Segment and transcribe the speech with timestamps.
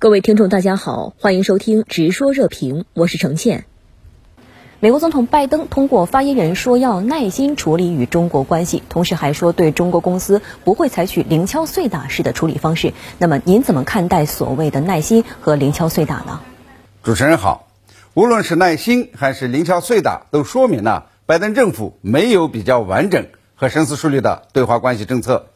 [0.00, 3.66] 各位听众，大家好，欢迎收听《直说热评》，我是程倩。
[4.78, 12.94] 美国总统拜登通过发言人说要耐心处理与中国关系，同时还说对中国公司不会采取零敲碎打式的处理方式。
[13.18, 16.40] 那么您怎么看待所谓的耐心和零敲碎打呢？
[17.02, 17.68] 主持人好，
[18.14, 25.48] 无论是耐心还是零敲碎打，都说明了拜登政府没有比较完整和深思熟虑的对华关系政策。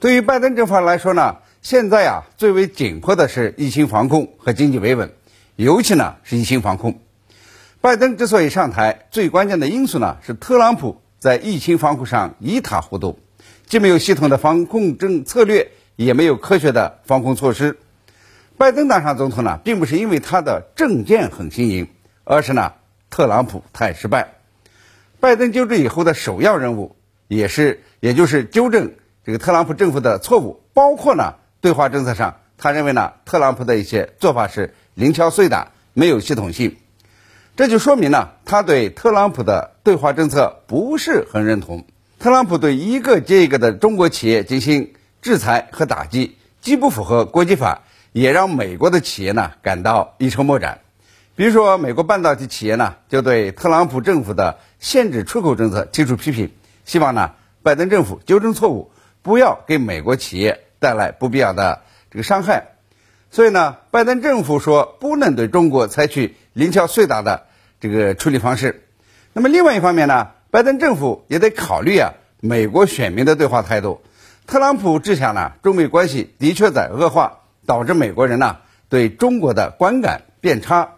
[0.00, 1.36] 对于拜登政府来说呢？
[1.62, 5.12] 现在啊，最为紧迫的是疫情防控和经济维稳，
[5.56, 7.00] 尤其呢是疫情防控。
[7.82, 13.18] 拜登之所以上台，最关键的因素呢是特朗普在疫情防控上一塌糊涂，
[13.66, 17.76] 既没有系统的防控政策略，也没有科学的防控措施。
[18.56, 21.88] 拜登当上总统呢，并不是因为他的政见很新颖，
[22.24, 22.72] 而是呢
[23.10, 24.32] 特朗普太失败。
[25.20, 26.96] 拜登就职以后的首要任务，
[27.28, 28.92] 也是也就是纠正
[29.26, 31.34] 这个特朗普政府的错误，包括呢。
[31.60, 36.76] 对华政策上，他认为呢，特朗普的一些做法是零敲碎打，没有系统性，
[37.54, 41.84] 这就说明呢，他对特朗普的对华政策不是很认同。
[42.18, 47.82] 特朗普对一个接一个的中国企业进行制裁和打击，既不符合国际法，
[48.12, 50.80] 也让美国的企业呢感到一筹莫展。
[51.36, 56.52] 比如说，美国半导体企业呢就对特朗普政府的限制出口政策提出批评，
[56.86, 57.32] 希望呢
[57.62, 60.60] 拜登政府纠正错误，不要给美国企业。
[60.80, 62.72] 带来不必要的这个伤害，
[63.30, 67.46] 所以呢，拜登政府说不能对中国采取零敲碎打的
[67.78, 68.88] 这个处理方式。
[69.32, 74.00] 那么另外一方面呢，拜登政府也得考虑啊美国选民的对话态度。
[74.46, 78.56] 特朗普之下呢，中美关系的确在恶化，导致美国人呢
[78.88, 80.94] 对中国的观感变差。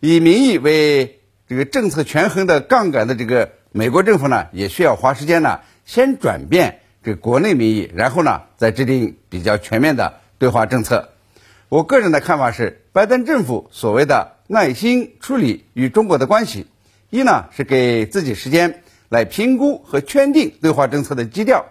[0.00, 6.80] 以民意为这个政策权衡的杠杆的这个美国政府呢，也需要花时间呢，先转变。
[7.04, 11.10] 这国内民意，然后呢，再制定比较全面的对华政策。
[11.68, 16.66] 我个人的看法是，拜登政府所谓的耐心处理与中国的关系，
[17.10, 21.66] 一呢是给自己时间来评估和圈定对华政策的基调，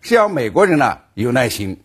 [0.00, 1.76] 是要美国人呢有耐心；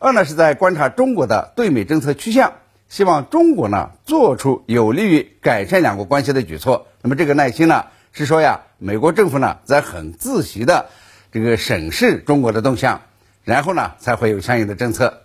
[0.00, 2.54] 二呢是在观察中国的对美政策趋向，
[2.88, 6.88] 希望中国呢做出有利于改善两国关系的举措。
[7.00, 10.86] 那么这个耐心呢，是说呀，美国政府呢在很自习的。
[11.34, 13.00] 这个审视中国的动向，
[13.42, 15.22] 然后呢才会有相应的政策。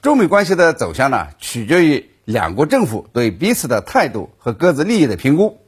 [0.00, 5.58] 中美关系的走向呢，取决于两国政府对彼此的态度和各自利益的评估。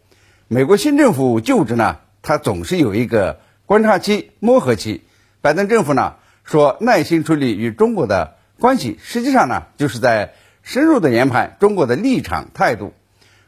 [0.47, 5.03] 美国新政府就职呢，它总是有一个观察期、磨合期。
[5.41, 12.94] 拜登政府呢说耐心处理与中国的关系，实际上呢就是在深入的研判中国的立场态度。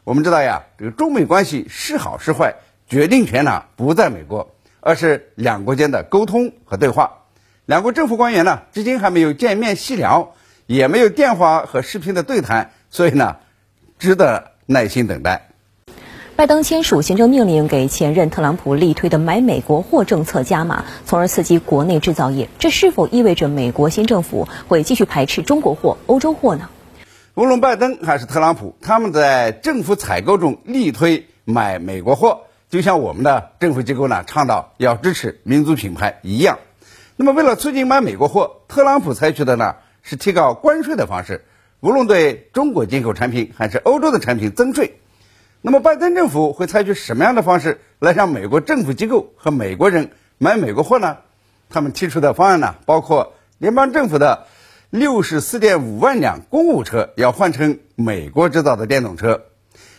[0.03, 2.57] 我们知道呀，这个中美关系是好是坏，
[2.89, 4.53] 决定权呢不在美国。
[4.81, 7.25] 而是两国间的沟通和对话，
[7.67, 10.35] 两国政府官员呢，至今还没有见面细聊，
[10.67, 13.37] 也没有电话和视频的对谈，所以呢，
[13.99, 15.49] 值得耐心等待。
[16.37, 22.49] 拜登签署行政命令，给前任特朗普力推的买美国货政策加码，从而刺激国内制造业。
[22.61, 26.69] 这是否意味着美国新政府会继续排斥中国货、欧洲货呢？
[27.35, 32.43] 无论拜登还是特朗普，他们在政府采购中力推买美国货。
[32.71, 36.59] 就像我们的政府机构呢倡导要支持民族品牌一样，
[37.17, 41.47] 那么为了促进买美国货，特朗普采取的呢是提高关税的方式，
[41.81, 45.01] 无论对中国进口产品还是欧洲的产品增税。
[45.63, 51.17] 那么拜登政府会采取什么样的方式来让美国政府机构和美国人买美国货呢？
[51.71, 54.47] 他们提出的方案呢包括联邦政府的
[54.91, 59.45] 六十四点五万辆公务车要换成美国制造的电动车，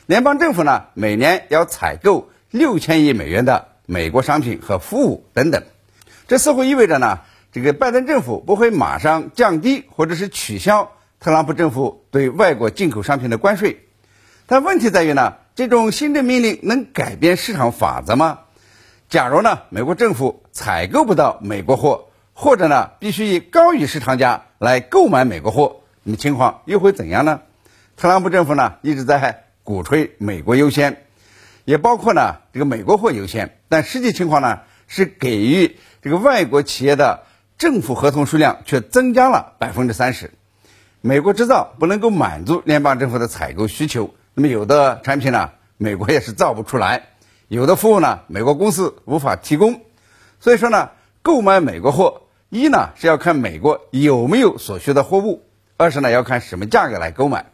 [0.06, 2.30] 联邦政府呢每年要采购。
[2.52, 5.64] 六千亿美元的美国商品和服务等等，
[6.28, 7.20] 这似乎意味着呢，
[7.52, 13.86] 这个拜登政府不会马上降低或者是取消特朗普政府对外国进口商品的关税。
[14.48, 18.40] 但问题在于呢，这种行政命令能改变市场法则吗？
[19.10, 27.42] 假如呢，美国政府采购不到美国货，或者呢，必须以高于市场价来购买美国货，那么情况又会怎样呢？
[27.96, 31.04] 特朗普政府呢，一直在鼓吹美国优先。
[31.70, 37.26] 也包括呢，这个美国货优先，但实际情况呢是给予这个外国企业的
[37.60, 40.32] 政府合同数量却增加了百分之三十。
[41.02, 47.04] 美国制造不能够满足联邦政府的采购需求，那么有的产品呢，美国也是造不出来；
[47.48, 49.82] 有的服务呢，美国公司无法提供。
[50.40, 50.90] 所以说呢，
[51.22, 55.44] 购买美国货，一呢是要看美国有没有所需的货物，
[55.78, 57.46] 二是呢要看什么价格来购买。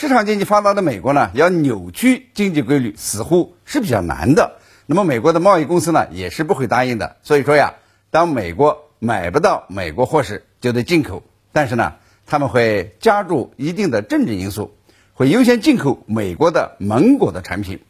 [0.00, 4.58] 市场经济发达的美国呢，要扭曲经济规律似乎是比较难的。
[4.86, 7.16] 那么美国的贸易公司呢，也是不会答应的。
[7.24, 7.74] 所以说呀，
[8.12, 11.24] 当美国买不到美国货时，就得进口。
[11.50, 11.94] 但是呢，
[12.28, 14.72] 他们会加注一定的政治因素，
[15.14, 17.80] 会优先进口美国的盟国的产品。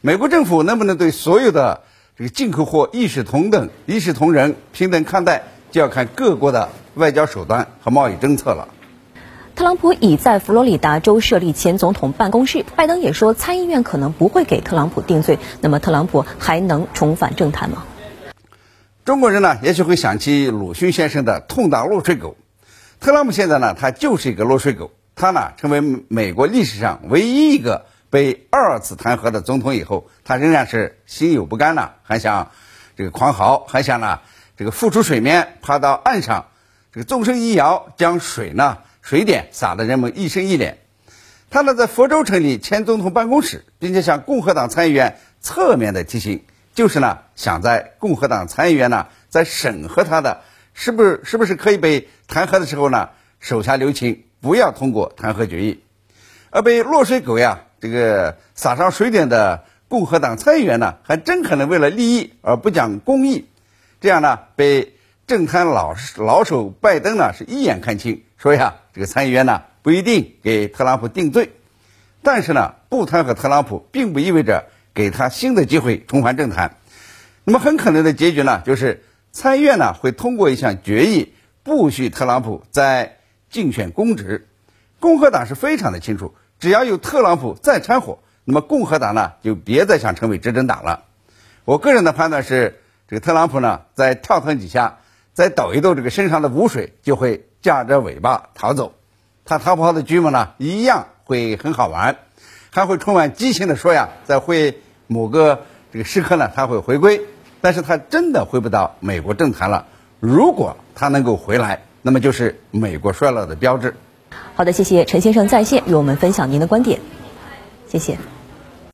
[0.00, 1.82] 美国政府能不能对所有的
[2.16, 8.70] 这个进口货一视同等、一视同仁、平等看待，就要看各国的外交手段和贸易政策了。
[9.54, 15.38] 特朗普已在佛罗里达州设立前总统办公室，拜登也说参议院可能不会给特朗普定罪。
[15.60, 17.84] 那么，特朗普还能重返政坛吗？
[19.04, 22.36] 中国人呢，也许会想起鲁迅先生的“痛打落水狗”。
[22.98, 24.90] 特朗普现在呢，他就是一个落水狗。
[25.14, 32.50] 他呢，成为美国历史上唯一一个被二次弹劾的总统以后，他仍然是心有不甘呢，还想
[32.96, 34.18] 这个狂嚎，还想呢
[34.56, 36.46] 这个浮出水面，爬到岸上，
[36.92, 38.78] 这个纵身一摇，将水呢。
[39.04, 40.78] 水点洒得人们一身一脸。
[41.50, 46.42] 他呢在佛州成立前总统办公室，并且向共和党参议员侧面的提醒，
[46.74, 50.40] 就是呢想在共和党参议员呢在审核他的
[50.72, 53.10] 是不是是不是可以被弹劾的时候呢
[53.40, 55.82] 手下留情，不要通过弹劾决议。
[56.48, 63.44] 而被落水狗呀这个撒上水点的共和党参议员呢，还真可能为了利益而不讲公义，
[64.00, 64.94] 这样呢被
[65.26, 68.22] 政坛老老手拜登呢是一眼看清。
[68.38, 71.50] 说呀，这个参议员呢不一定给特朗普定罪，
[72.22, 76.76] 但是呢，不弹劾特朗普，并不意味着给他新的机会重返政坛。
[77.42, 79.02] 那么很可能的结局呢，就是
[79.32, 83.16] 参议院呢会通过一项决议，不许特朗普再
[83.50, 84.46] 竞选公职。
[85.00, 91.04] 共和党是非常的清楚，只要有特朗普再掺和，那么共和党呢就别再想成为执政党了。
[91.64, 95.00] 我个人的判断是，这个特朗普呢再跳腾几下，
[95.32, 97.48] 再抖一抖这个身上的污水，就会。
[97.64, 98.92] 夹着尾巴逃走，
[99.46, 102.18] 他逃跑的剧目呢，一样会很好玩，
[102.68, 107.22] 还会充满激情的说呀，在会某个这个时刻呢，他会回归，
[107.62, 109.86] 但是他真的回不到美国政坛了。
[110.20, 113.96] 如果他能够回来，那么就是美国衰落的标志。
[114.54, 117.00] 好的，谢谢陈先生在线与我们分享您的观点，
[117.88, 118.18] 谢谢。